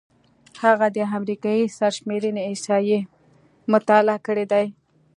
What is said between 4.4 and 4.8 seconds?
دي.